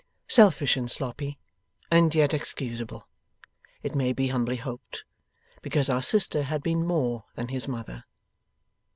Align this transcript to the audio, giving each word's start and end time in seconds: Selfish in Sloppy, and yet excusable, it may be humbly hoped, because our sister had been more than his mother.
Selfish 0.27 0.75
in 0.77 0.87
Sloppy, 0.87 1.37
and 1.91 2.15
yet 2.15 2.33
excusable, 2.33 3.07
it 3.83 3.93
may 3.93 4.13
be 4.13 4.29
humbly 4.29 4.55
hoped, 4.55 5.03
because 5.61 5.91
our 5.91 6.01
sister 6.01 6.41
had 6.41 6.63
been 6.63 6.83
more 6.87 7.25
than 7.35 7.49
his 7.49 7.67
mother. 7.67 8.05